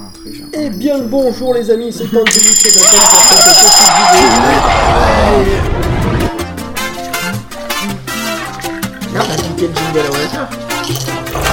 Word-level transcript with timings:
faire 0.00 0.08
un 0.08 0.12
truc. 0.12 0.34
j'ai 0.34 0.44
Eh 0.66 0.70
bien 0.70 0.98
le 0.98 1.04
bonjour 1.04 1.54
les 1.54 1.70
amis, 1.70 1.92
c'est 1.92 2.04
Anthony 2.04 2.54
c'est 2.54 2.76
Nathan 2.76 2.98
pour 3.10 3.20
cette 3.22 3.38
petite 3.38 3.72
vidéo. 3.80 4.90
Merde, 9.12 9.26
t'as 9.28 9.42
piqué 9.42 9.68
le 9.68 9.74
jingle 9.74 9.98
à 9.98 10.02
la 10.02 10.10
voiture. 10.10 11.50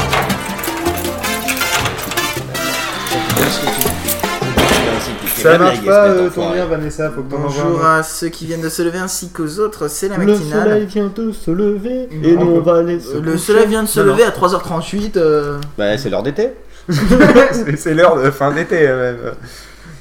Ça 5.38 5.58
marche 5.60 5.86
pas 5.86 6.08
euh, 6.08 6.30
ton 6.34 6.52
lien 6.52 6.66
Vanessa, 6.66 7.12
faut 7.12 7.22
que 7.22 7.30
t'en 7.32 7.38
envoies 7.38 7.64
Bonjour 7.64 7.86
un. 7.86 8.00
à 8.00 8.04
ceux 8.04 8.30
qui 8.30 8.46
viennent 8.48 8.62
de 8.62 8.70
se 8.70 8.82
lever 8.82 8.98
ainsi 8.98 9.30
qu'aux 9.30 9.60
autres, 9.60 9.88
c'est 9.88 10.10
la 10.10 10.18
Le 10.18 10.26
matinale. 10.26 10.64
soleil 10.64 10.86
vient 10.88 11.12
de 11.16 11.32
se 11.32 11.52
lever 11.52 12.10
et 12.24 12.36
Non. 12.36 12.44
nous 12.46 12.52
on 12.58 12.62
va 12.62 12.78
aller 12.78 13.00
se 13.00 13.14
Le 13.18 13.34
coucher. 13.34 13.38
soleil 13.38 13.68
vient 13.68 13.84
de 13.84 13.88
se 13.88 14.00
Non, 14.00 14.08
lever 14.08 14.24
à 14.24 14.32
3h38. 14.32 15.16
euh, 15.18 15.58
Bah 15.78 15.96
c'est 15.98 16.10
l'heure 16.10 16.24
d'été. 16.24 16.50
C'est- 16.90 17.94
l'heure 17.94 18.16
de 18.22 18.32
fin 18.32 18.52
d'été 18.52 18.88
euh, 18.88 19.14
même. 19.14 19.34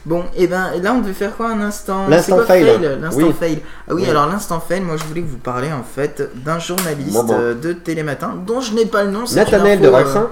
Bon, 0.04 0.24
et 0.36 0.46
ben 0.46 0.70
là 0.82 0.92
on 0.92 1.00
devait 1.00 1.12
faire 1.12 1.36
quoi 1.36 1.50
un 1.50 1.60
instant? 1.60 2.06
L'instant 2.08 2.38
fail. 2.46 2.64
L'instant 3.00 3.20
Oui. 3.26 3.34
fail. 3.38 3.60
Ah 3.88 3.94
oui, 3.94 4.02
Oui. 4.04 4.10
alors 4.10 4.28
l'instant 4.28 4.60
fail, 4.60 4.80
moi 4.80 4.96
je 4.96 5.04
voulais 5.04 5.22
que 5.22 5.26
vous 5.28 5.36
parliez 5.38 5.72
en 5.72 5.82
fait 5.82 6.30
d'un 6.44 6.60
journaliste 6.60 7.12
Bon, 7.12 7.24
bon. 7.24 7.34
euh, 7.38 7.54
de 7.54 7.72
Télématin 7.72 8.34
dont 8.46 8.60
je 8.60 8.72
n'ai 8.74 8.86
pas 8.86 9.02
le 9.02 9.10
nom. 9.10 9.26
c'est 9.26 9.34
Nathanaël 9.40 9.80
de 9.80 9.88
euh, 9.88 9.90
Raxin. 9.90 10.28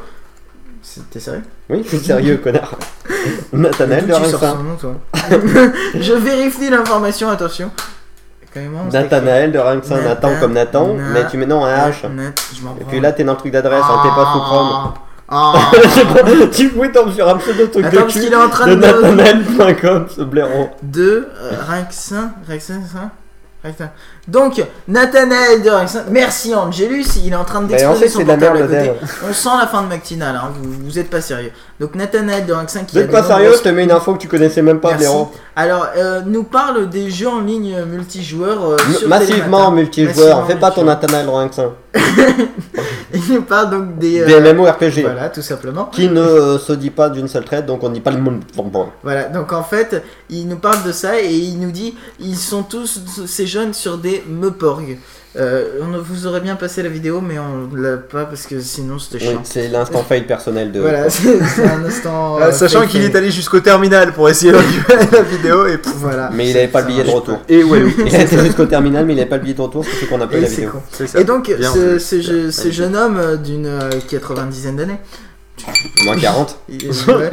c'est- 0.81 1.11
T'es 1.11 1.19
sérieux? 1.19 1.43
Oui, 1.69 1.81
je 1.83 1.89
suis 1.89 1.99
sérieux 2.07 2.37
connard. 2.37 2.77
Nathanaël 3.53 4.07
de 4.07 4.13
Raxin. 4.13 4.39
son 4.39 4.63
nom, 4.63 4.77
toi? 4.77 4.95
Je 5.95 6.13
vérifie 6.13 6.71
l'information, 6.71 7.29
attention. 7.31 7.71
S'écrit 8.55 8.69
Nathanaël 8.93 9.51
de 9.51 9.59
Raxin, 9.59 9.97
Nathan- 9.97 10.29
Nathan 10.29 10.41
comme 10.41 10.53
Nathan, 10.53 10.95
Na- 10.95 11.03
mais 11.15 11.27
tu 11.29 11.37
mets 11.37 11.47
non 11.47 11.65
un 11.65 11.89
H. 11.91 11.95
Et 12.81 12.85
puis 12.85 13.01
là 13.01 13.11
t'es 13.11 13.25
dans 13.25 13.33
le 13.33 13.39
truc 13.39 13.51
d'adresse, 13.53 13.83
hein, 13.83 14.01
t'es 14.05 14.09
pas 14.11 14.33
sous 14.33 14.39
Chrome. 14.39 14.93
Ah. 15.37 15.71
tu 16.53 16.69
pouvais 16.69 16.93
tomber 16.93 17.13
sur 17.13 17.29
un 17.29 17.37
pseudo 17.39 17.67
truc 17.67 17.85
Attends, 17.87 18.07
de 18.07 18.13
cul 18.13 18.25
est 18.25 18.37
en 18.37 18.49
train 18.49 18.67
de 18.77 20.09
ce 20.09 20.23
blaireau. 20.23 20.71
de 20.83 21.27
euh, 21.41 21.51
Rexin, 21.69 22.33
Rexin, 22.49 22.81
ça? 22.93 22.99
Rexin. 23.01 23.11
Donc, 24.29 24.63
Nathanaël 24.89 25.63
de 25.63 25.71
merci 26.11 26.55
Angelus, 26.55 27.05
il 27.25 27.33
est 27.33 27.37
en 27.37 27.45
train 27.45 27.63
de 27.63 27.69
d'exploser 27.69 28.09
son 28.09 28.21
de 28.21 28.25
portable 28.25 28.59
à 28.59 28.63
côté. 28.63 28.93
On 29.29 29.33
sent 29.33 29.49
la 29.61 29.67
fin 29.67 29.83
de 29.83 29.89
matinale, 29.89 30.37
hein, 30.37 30.51
vous, 30.61 30.71
vous 30.85 30.99
êtes 30.99 31.09
pas 31.11 31.21
sérieux. 31.21 31.51
Donc, 31.81 31.95
Nathanaël 31.95 32.45
de 32.47 32.53
Rexin 32.53 32.85
qui 32.85 32.97
Vous 32.97 33.03
êtes 33.03 33.11
pas 33.11 33.23
de 33.23 33.27
sérieux 33.27 33.53
Je 33.57 33.63
te 33.63 33.69
mets 33.71 33.85
une 33.85 33.91
info 33.93 34.15
que 34.15 34.19
tu 34.19 34.29
connaissais 34.29 34.63
même 34.63 34.81
pas, 34.81 34.95
blaireau. 34.95 35.31
Alors, 35.57 35.87
euh, 35.97 36.21
nous 36.27 36.45
parle 36.45 36.89
des 36.91 37.11
jeux 37.11 37.29
en 37.29 37.41
ligne 37.41 37.77
multijoueurs. 37.85 38.71
euh, 38.73 38.77
sur 38.99 39.09
Massivement 39.09 39.71
Télématin. 39.71 39.71
multijoueur, 39.73 40.15
Massivement 40.17 40.47
fais 40.47 40.57
pas 40.57 40.71
ton. 40.71 40.85
Nathanael 40.85 41.29
Raxin. 41.29 41.73
Il 43.15 43.33
nous 43.33 43.43
parle 43.43 43.71
donc 43.71 43.99
des. 43.99 44.21
euh, 44.23 44.27
Des 44.27 44.53
MMORPG. 44.53 45.03
Voilà, 45.03 45.29
tout 45.29 45.43
simplement. 45.43 45.85
Qui 45.87 46.09
ne 46.09 46.59
se 46.59 46.73
dit 46.73 46.91
pas 46.91 47.09
d'une 47.09 47.29
seule 47.29 47.45
traite, 47.45 47.67
donc 47.67 47.83
on 47.85 47.89
dit 47.91 48.01
pas 48.01 48.11
le 48.11 48.19
monde. 48.21 48.41
Voilà, 49.05 49.25
donc 49.29 49.53
en 49.53 49.63
fait, 49.63 50.03
il 50.29 50.49
nous 50.49 50.57
parle 50.59 50.83
de 50.83 50.91
ça 50.93 51.21
et 51.21 51.33
il 51.33 51.59
nous 51.61 51.71
dit 51.71 51.95
ils 52.19 52.37
sont 52.37 52.65
tous 52.65 53.01
ces 53.27 53.47
jeunes 53.55 53.73
sur 53.73 53.99
des 53.99 54.23
Meuporg. 54.29 54.99
Euh, 55.37 55.81
on 55.83 55.99
vous 56.01 56.27
aurait 56.29 56.41
bien 56.41 56.55
passé 56.57 56.81
la 56.83 56.89
vidéo, 56.89 57.21
mais 57.21 57.37
on 57.39 57.75
l'a 57.77 57.97
pas 57.97 58.25
parce 58.25 58.47
que 58.47 58.61
sinon 58.61 58.99
c'était 59.01 59.25
Oui, 59.25 59.31
chiant. 59.33 59.41
c'est 59.45 59.69
l'instant 59.69 60.03
fail 60.09 60.23
personnel 60.27 60.71
de. 60.73 60.81
Voilà, 60.81 61.09
c'est 61.11 61.65
un 61.65 61.85
instant. 61.85 62.37
Ah, 62.41 62.47
euh, 62.47 62.53
sachant 62.53 62.87
qu'il 62.87 63.03
est 63.03 63.15
allé 63.17 63.31
jusqu'au 63.31 63.61
terminal 63.61 64.13
pour 64.13 64.29
essayer 64.29 64.51
de 64.53 64.57
récupérer 64.59 65.07
la 65.13 65.23
vidéo 65.23 65.67
et 65.67 65.79
pff, 65.79 65.93
Voilà. 65.97 66.31
Mais 66.33 66.51
il 66.51 66.57
avait 66.57 66.69
pas 66.69 66.81
le 66.83 66.87
billet 66.89 67.05
de 67.05 67.11
retour. 67.11 67.39
Et 67.49 67.63
ouais, 67.65 67.83
Il 68.07 68.15
a 68.15 68.23
été 68.23 68.39
jusqu'au 68.39 68.67
terminal, 68.67 69.05
mais 69.07 69.15
il 69.15 69.21
avait 69.21 69.29
pas 69.29 69.37
le 69.37 69.43
billet 69.43 69.55
de 69.55 69.63
retour, 69.63 69.85
c'est 69.85 70.05
ce 70.05 70.09
qu'on 70.11 70.21
appelle 70.21 70.39
Et 70.39 70.43
la 70.43 70.49
vidéo. 70.49 70.71
ça. 70.91 71.21
Et 71.21 71.25
donc, 71.25 71.53
Bien 71.53 71.73
ce, 71.73 71.79
vu. 71.95 72.01
ce, 72.01 72.21
je- 72.21 72.51
ce 72.51 72.71
jeune 72.71 72.95
homme 72.97 73.19
euh, 73.19 73.37
d'une 73.37 73.71
90 74.09 74.67
d'années, 74.77 74.99
Moins 76.05 76.17
40. 76.17 76.59
il 76.69 76.85
est- 76.87 77.09
ouais, 77.09 77.33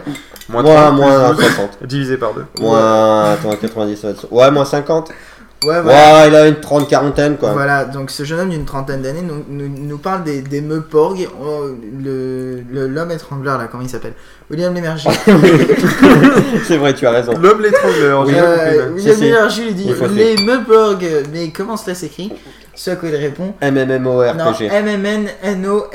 Moins 0.49 0.63
Moins, 0.63 0.75
30, 0.87 0.95
moins 0.95 1.35
plus 1.35 1.45
60. 1.45 1.69
12, 1.81 1.87
divisé 1.87 2.17
par 2.17 2.33
2. 2.33 2.43
Moins. 2.59 3.31
Attends, 3.33 3.55
90, 3.55 3.95
ça 3.95 4.07
va 4.07 4.13
être- 4.13 4.27
Ouais, 4.31 4.49
moins 4.51 4.65
50. 4.65 5.11
Ouais, 5.65 5.81
voilà. 5.81 6.13
Ouais, 6.13 6.27
il 6.27 6.35
a 6.35 6.47
une 6.47 6.59
30 6.59 6.89
quarantaine 6.89 7.37
quoi. 7.37 7.53
Voilà, 7.53 7.85
donc 7.85 8.11
ce 8.11 8.23
jeune 8.23 8.39
homme 8.39 8.49
d'une 8.49 8.65
trentaine 8.65 9.01
d'années 9.01 9.21
nous, 9.21 9.43
nous, 9.47 9.69
nous 9.69 9.97
parle 9.97 10.23
des, 10.23 10.41
des 10.41 10.61
Meuporg. 10.61 11.27
Oh, 11.43 11.65
le 12.03 12.63
l'homme 12.69 13.11
étrangleur 13.11 13.57
là, 13.57 13.67
comment 13.69 13.83
il 13.83 13.89
s'appelle? 13.89 14.13
William 14.49 14.73
Lémergie. 14.73 15.07
c'est 16.65 16.77
vrai, 16.77 16.93
tu 16.93 17.05
as 17.07 17.11
raison. 17.11 17.33
L'homme 17.37 17.61
l'étrangleur, 17.61 18.25
j'ai 18.27 18.39
Euh. 18.39 18.89
William. 18.91 19.19
Lémergie 19.19 19.65
lui 19.65 19.73
dit 19.73 19.93
faut 19.93 20.07
les 20.07 20.35
Meuporg. 20.43 21.05
Mais 21.31 21.49
comment 21.49 21.77
cela 21.77 21.95
s'écrit? 21.95 22.33
Ce 22.73 22.91
à 22.91 22.95
quoi 22.95 23.09
il 23.09 23.15
répond 23.15 23.53
Non, 23.61 23.71
MMMORPG. 23.71 24.69
M-M-N-N-O-R. 24.71 25.87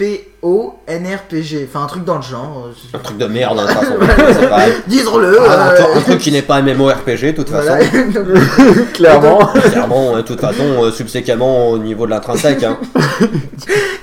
M-M-N-P-O-N-R-P-G. 0.00 1.68
Enfin, 1.68 1.84
un 1.84 1.86
truc 1.86 2.04
dans 2.04 2.16
le 2.16 2.22
genre. 2.22 2.68
Un 2.94 2.98
truc 2.98 3.18
de 3.18 3.26
merde, 3.26 3.58
hein, 3.58 3.66
de 3.66 3.72
toute 3.72 4.48
façon. 4.48 4.72
Disons-le. 4.86 5.38
Ah, 5.40 5.70
euh, 5.70 5.78
un, 5.94 5.98
un 5.98 6.00
truc 6.00 6.18
qui 6.20 6.32
n'est 6.32 6.42
pas 6.42 6.60
MMORPG, 6.62 7.26
de 7.26 7.30
toute 7.32 7.50
voilà. 7.50 7.78
façon. 7.78 7.96
Donc, 8.12 8.26
Clairement. 8.94 9.46
Clairement, 9.70 10.16
de 10.16 10.22
toute 10.22 10.40
façon, 10.40 10.84
euh, 10.84 10.90
subséquemment 10.90 11.68
au 11.70 11.78
niveau 11.78 12.06
de 12.06 12.10
l'intrinsèque. 12.10 12.62
Hein. 12.64 12.78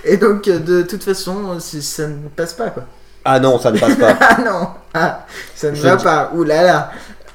Et 0.06 0.18
donc, 0.18 0.48
euh, 0.48 0.60
de 0.60 0.82
toute 0.84 1.04
façon, 1.04 1.58
ça 1.60 2.08
ne 2.08 2.28
passe 2.36 2.54
pas 2.54 2.70
quoi. 2.70 2.84
Ah 3.26 3.40
non, 3.40 3.60
ça 3.60 3.72
ne 3.72 3.78
passe 3.78 3.96
pas. 3.96 4.16
Ah 4.20 4.38
non 4.44 4.68
Ah, 4.94 5.26
ça 5.54 5.70
ne 5.72 5.76
Je 5.76 5.82
va 5.84 5.96
dis- 5.98 6.04
pas. 6.04 6.32
Ouh 6.34 6.44
là 6.46 6.64
là 6.64 6.92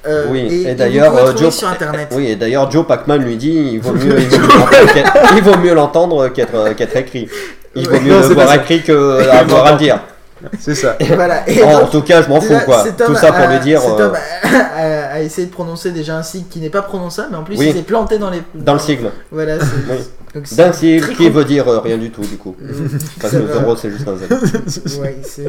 Euh, 0.07 0.25
Oui, 0.29 0.65
et, 0.67 0.73
d'ailleurs, 0.75 1.15
euh, 1.15 1.35
Joe, 1.35 1.53
sur 1.55 1.67
internet. 1.69 2.09
oui, 2.11 2.27
et 2.27 2.35
d'ailleurs, 2.35 2.69
Joe 2.71 2.85
Pacman 2.87 3.17
lui 3.17 3.37
dit, 3.37 3.71
il 3.73 3.79
vaut 3.81 3.93
mieux, 3.93 4.19
il 4.19 4.27
vaut 4.29 4.37
mieux 4.37 4.47
l'entendre 4.47 4.93
qu'être- 4.93 5.13
il 5.37 5.43
vaut 5.43 5.57
mieux 5.57 5.73
l'entendre 5.73 6.27
qu'être, 6.29 6.73
qu'être 6.75 6.95
écrit. 6.97 7.27
Il 7.75 7.87
vaut 7.89 7.99
mieux 7.99 8.11
Non, 8.13 8.21
le 8.21 8.27
c'est 8.27 8.33
voir 8.33 8.53
écrit 8.53 8.81
que 8.83 9.29
avoir 9.29 9.65
à 9.65 9.71
le 9.73 9.77
dire. 9.77 9.99
C'est 10.59 10.75
ça. 10.75 10.97
Voilà. 11.15 11.49
Et 11.49 11.63
en 11.63 11.87
tout 11.87 12.01
cas, 12.01 12.21
je 12.21 12.27
m'en 12.29 12.39
fous 12.41 12.53
quoi. 12.65 12.83
Tout 13.05 13.15
ça 13.15 13.31
pour 13.31 13.41
a- 13.45 13.53
lui 13.53 13.59
dire 13.61 13.81
Cet 13.81 13.91
euh, 13.99 14.07
homme 14.09 14.13
a, 14.43 14.47
a- 14.79 15.13
a 15.15 15.19
essayé 15.21 15.47
de 15.47 15.51
prononcer 15.51 15.91
déjà 15.91 16.17
un 16.17 16.23
sigle 16.23 16.47
qui 16.49 16.59
n'est 16.59 16.69
pas 16.69 16.81
prononçable, 16.81 17.29
mais 17.31 17.37
en 17.37 17.43
plus 17.43 17.57
Oui. 17.57 17.67
il 17.69 17.73
s'est 17.75 17.81
planté 17.83 18.17
dans 18.19 18.29
les. 18.29 18.41
dans 18.53 18.73
le 18.73 18.79
sigle. 18.79 19.11
Voilà. 19.31 19.55
D'un 20.51 20.73
sigle 20.73 21.15
qui 21.15 21.29
veut 21.29 21.45
dire 21.45 21.67
euh, 21.69 21.79
rien 21.79 21.97
du 21.97 22.11
tout 22.11 22.21
du 22.21 22.35
coup. 22.37 22.55
Parce 23.21 23.33
Ça 23.33 23.39
que 23.39 23.47
zéro 23.47 23.75
c'est 23.77 23.89
juste 23.89 24.05
un 24.07 24.15
Z. 24.17 24.99
Ouais, 25.01 25.17
c'est. 25.23 25.43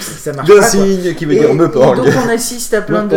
ça 0.00 0.32
marche 0.32 0.48
D'un 0.48 0.60
signe 0.62 1.14
qui 1.14 1.24
veut 1.24 1.34
Et, 1.34 1.38
dire 1.38 1.50
et 1.50 1.54
Meuporg. 1.54 1.96
donc 1.96 2.08
on 2.26 2.28
assiste 2.28 2.74
à 2.74 2.82
plein 2.82 3.04
de, 3.04 3.16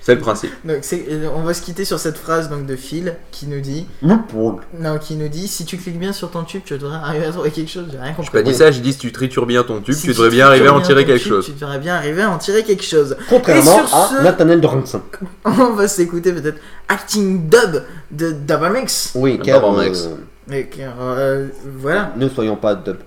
C'est 0.01 0.13
le 0.15 0.19
principe. 0.19 0.51
Donc 0.65 0.81
euh, 0.93 1.29
on 1.33 1.41
va 1.41 1.53
se 1.53 1.61
quitter 1.61 1.85
sur 1.85 1.99
cette 1.99 2.17
phrase 2.17 2.49
donc 2.49 2.65
de 2.65 2.75
Phil 2.75 3.15
qui 3.31 3.47
nous 3.47 3.61
dit 3.61 3.87
non 4.01 4.97
qui 4.99 5.15
nous 5.15 5.29
dit 5.29 5.47
si 5.47 5.63
tu 5.65 5.77
cliques 5.77 5.97
bien 5.97 6.11
sur 6.11 6.29
ton 6.31 6.43
tube 6.43 6.61
tu 6.65 6.77
devrais 6.77 6.97
arriver 6.97 7.25
à 7.27 7.31
trouver 7.31 7.49
quelque 7.51 7.71
chose 7.71 7.85
j'ai 7.89 7.97
rien 7.97 8.09
J'ai 8.09 8.15
compris 8.15 8.31
pas 8.31 8.41
dit 8.43 8.53
ça, 8.53 8.71
j'ai 8.71 8.81
dit 8.81 8.91
si 8.91 8.99
tu 8.99 9.11
tritures 9.11 9.45
bien 9.45 9.63
ton 9.63 9.79
tube, 9.81 9.93
Si 9.95 10.01
tu 10.01 10.07
devrais 10.09 10.29
bien 10.29 10.47
tritures 10.47 10.49
arriver 10.49 10.67
à 10.67 10.73
en 10.73 10.77
bien 10.79 10.85
tirer 10.85 11.01
ton 11.03 11.07
quelque 11.07 11.23
tube, 11.23 11.31
chose. 11.31 11.45
tu 11.45 11.51
devrais 11.53 11.79
bien 11.79 11.95
arriver 11.95 12.21
à 12.23 12.29
en 12.29 12.37
tirer 12.37 12.63
quelque 12.63 12.83
chose 12.83 13.15
Contrairement 13.29 13.79
à 13.93 14.09
ce- 14.09 14.23
Nathaniel 14.23 14.59
Dornson. 14.61 15.01
on 15.45 15.73
va 15.73 15.87
s'écouter 15.87 16.33
peut-être 16.33 16.59
Acting 16.89 17.47
Dub 17.49 17.83
de 18.11 18.31
Double 18.33 18.73
Mix 18.73 19.11
Oui, 19.15 19.39
car 19.39 19.61
Double 19.61 19.79
euh, 19.79 19.85
Mix. 19.85 20.09
Mais 20.47 20.65
car, 20.65 20.93
euh, 20.99 21.47
voilà 21.79 22.11
ne 22.17 22.27
soyons 22.29 22.57
pas 22.57 22.75
dub 22.75 22.97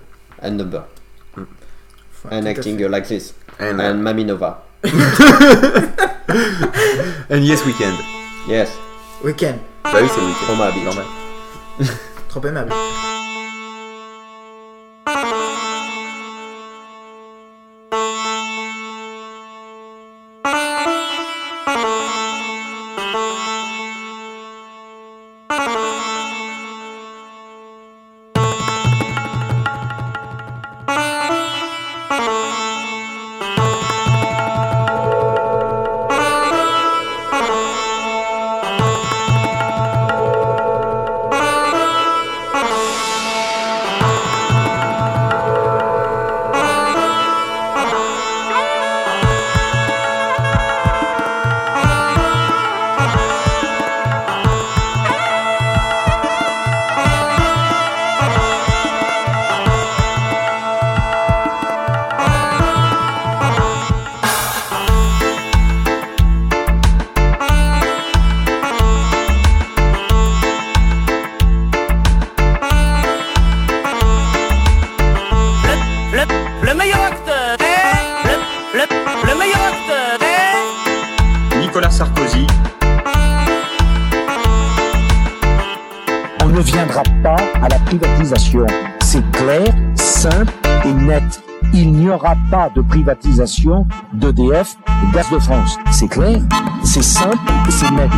and 0.43 0.51
number 0.51 0.81
Enfin, 1.37 2.35
and 2.41 2.45
acting 2.47 2.77
like 2.87 3.07
this 3.07 3.33
And, 3.59 3.79
and 3.79 3.95
Maminova. 3.95 4.65
and 7.29 7.43
yes 7.45 7.65
weekend. 7.65 7.97
Yes, 8.47 8.69
Weekend. 9.23 9.59
Bah 9.83 9.99
oui, 10.01 10.07
c'est 10.09 10.21
le 12.65 13.10
On 86.43 86.47
ne 86.47 86.59
viendra 86.61 87.03
pas 87.21 87.35
à 87.61 87.69
la 87.69 87.77
privatisation. 87.79 88.65
C'est 89.01 89.29
clair, 89.31 89.67
simple 89.95 90.51
et 90.85 90.93
net. 90.93 91.43
Il 91.73 91.91
n'y 91.93 92.09
aura 92.09 92.35
pas 92.49 92.69
de 92.75 92.81
privatisation 92.81 93.85
d'EDF 94.13 94.77
et 94.87 95.15
Gaz 95.15 95.29
de 95.31 95.39
France. 95.39 95.77
C'est 95.91 96.07
clair, 96.07 96.39
c'est 96.83 97.03
simple 97.03 97.37
et 97.67 97.71
c'est 97.71 97.91
net. 97.91 98.09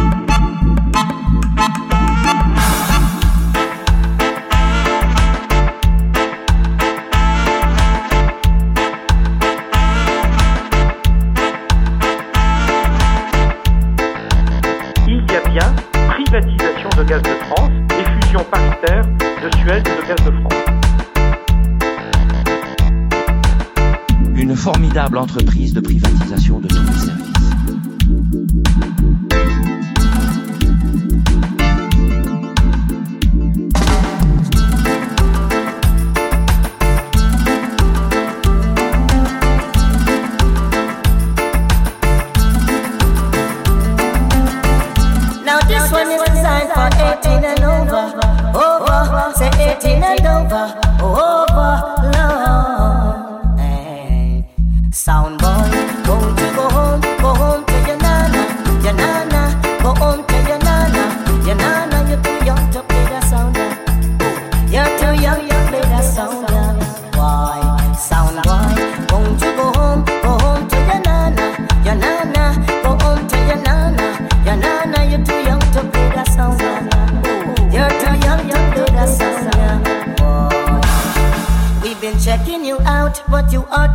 Gaz 17.74 17.88
de 17.88 17.90
France 17.90 18.00
et 18.00 18.26
fusion 18.26 18.44
paritaire 18.52 19.06
de 19.06 19.50
Suez 19.58 19.78
et 19.78 19.82
de 19.82 20.08
Gaz 20.08 20.26
de 20.26 20.32
France. 20.32 20.54
Une 24.36 24.56
formidable 24.56 25.18
entreprise 25.18 25.74
de 25.74 25.80
privatisation 25.80 26.60
de 26.60 26.68
tous 26.68 26.84
les 26.84 26.94
services. 26.94 27.33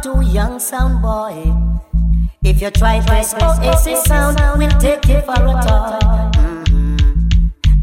too 0.09 0.23
young 0.23 0.59
sound 0.59 1.03
boy. 1.03 1.35
If 2.43 2.63
you 2.63 2.71
try 2.71 3.01
this 3.01 3.35
Oasis 3.35 4.01
oh, 4.01 4.05
sound, 4.11 4.59
we'll 4.59 4.71
take 4.81 5.05
you 5.07 5.21
for 5.21 5.41
a 5.53 5.55
toy. 5.67 5.99
Mm-hmm. 6.39 7.35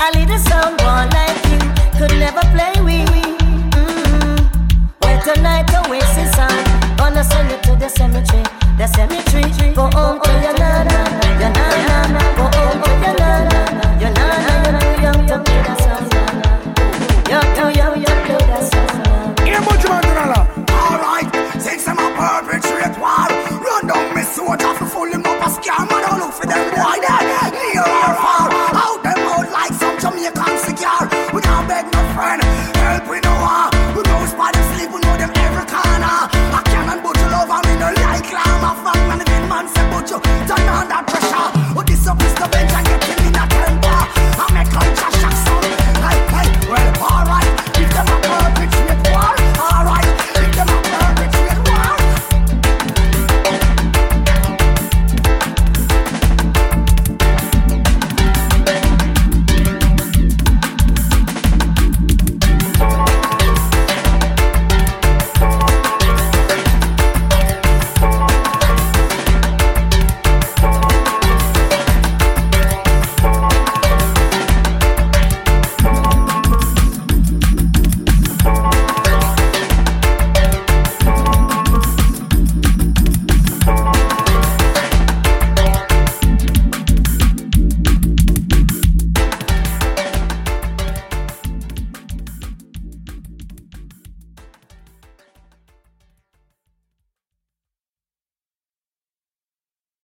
A 0.06 0.08
little 0.18 0.42
sound 0.50 0.78
boy 0.82 1.04
like 1.18 1.40
you 1.52 1.60
could 1.98 2.14
never 2.24 2.44
play 2.56 2.74
with. 2.88 3.08
me. 3.16 3.26
Well, 5.02 5.20
tonight 5.28 5.70
oh, 5.78 5.92
Oasis 5.92 6.32
sound 6.38 6.98
gonna 6.98 7.24
send 7.24 7.52
you 7.52 7.60
to 7.68 7.72
the 7.84 7.90
cemetery, 7.90 8.44
the 8.80 8.88
cemetery. 8.88 9.74
Go 9.76 9.84
home 9.98 10.20
to 10.22 10.32
your 10.44 10.58
nana, 10.58 10.98
your 11.42 11.52
nana. 11.58 12.22
Go 12.38 12.46
home 12.58 12.82
to 12.82 12.92
your 13.06 13.16
nana. 13.20 13.35